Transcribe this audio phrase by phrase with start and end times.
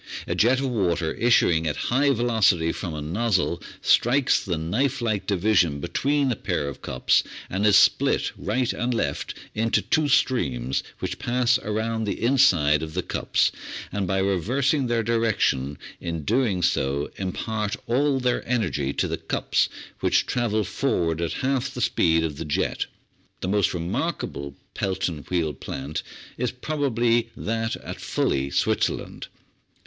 [0.25, 5.27] A jet of water issuing at high velocity from a nozzle strikes the knife like
[5.27, 10.81] division between a pair of cups, and is split right and left into two streams
[10.97, 13.51] which pass round the inside of the cups,
[13.91, 19.69] and by reversing their direction in doing so impart all their energy to the cups,
[19.99, 22.55] which travel forward at half the speed By permission of J.
[22.63, 23.45] Jackson ons, European Agents for the
[24.97, 27.21] Chicago, Milwaukee,
[29.03, 29.29] and Si.